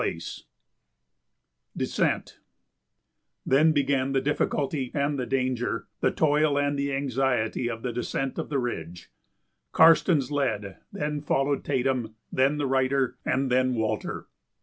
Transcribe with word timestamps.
[Sidenote: 0.01 0.45
Descent] 1.77 2.39
Then 3.45 3.71
began 3.71 4.13
the 4.13 4.19
difficulty 4.21 4.89
and 4.95 5.19
the 5.19 5.27
danger, 5.27 5.89
the 5.99 6.09
toil 6.09 6.57
and 6.57 6.75
the 6.75 6.91
anxiety, 6.91 7.69
of 7.69 7.83
the 7.83 7.93
descent 7.93 8.39
of 8.39 8.49
the 8.49 8.57
ridge. 8.57 9.11
Karstens 9.73 10.31
led, 10.31 10.77
then 10.91 11.21
followed 11.21 11.63
Tatum, 11.63 12.15
then 12.31 12.57
the 12.57 12.65
writer, 12.65 13.19
and 13.23 13.51
then 13.51 13.75
Walter. 13.75 14.27